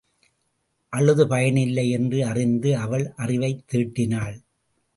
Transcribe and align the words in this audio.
அழுது 0.89 1.27
பயன் 1.27 1.55
இல்லை 1.55 1.89
என்று 1.89 2.25
அறிந்து 2.25 2.77
அவள் 2.77 3.13
அறிவைத் 3.15 3.63
தீட்டினாள். 3.67 4.37